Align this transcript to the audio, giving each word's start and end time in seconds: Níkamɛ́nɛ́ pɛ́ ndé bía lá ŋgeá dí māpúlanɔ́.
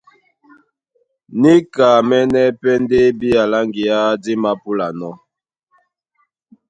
Níkamɛ́nɛ́ 1.41 2.47
pɛ́ 2.61 2.75
ndé 2.83 2.99
bía 3.19 3.43
lá 3.51 3.59
ŋgeá 3.67 4.01
dí 4.23 4.33
māpúlanɔ́. 4.43 5.13